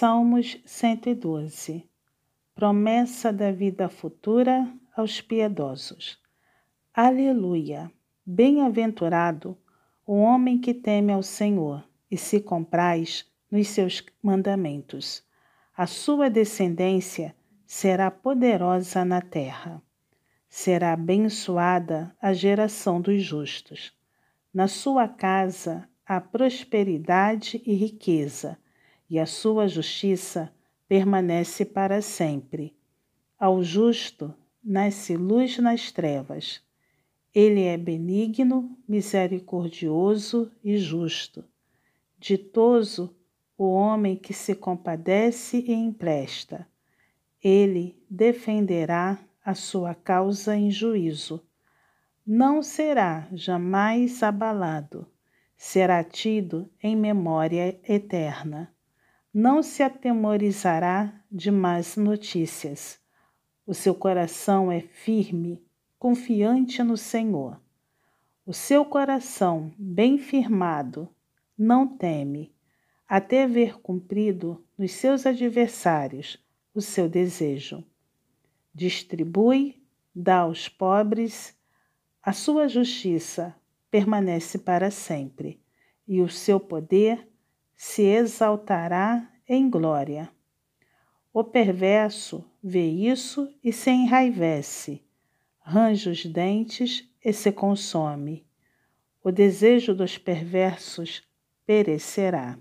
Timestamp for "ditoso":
42.18-43.12